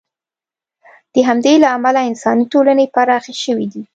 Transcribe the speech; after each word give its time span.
د 1.13 1.15
همدې 1.27 1.53
له 1.63 1.67
امله 1.75 1.99
انساني 2.09 2.45
ټولنې 2.53 2.85
پراخې 2.93 3.33
شوې 3.43 3.65
دي. 3.73 3.81